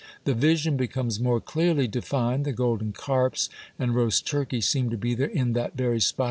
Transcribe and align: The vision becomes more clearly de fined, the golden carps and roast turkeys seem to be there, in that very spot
The 0.23 0.33
vision 0.33 0.77
becomes 0.77 1.19
more 1.19 1.39
clearly 1.39 1.87
de 1.87 2.01
fined, 2.01 2.43
the 2.43 2.51
golden 2.53 2.91
carps 2.91 3.49
and 3.77 3.93
roast 3.93 4.25
turkeys 4.25 4.67
seem 4.67 4.89
to 4.89 4.97
be 4.97 5.13
there, 5.13 5.27
in 5.27 5.53
that 5.53 5.77
very 5.77 5.99
spot 6.01 6.19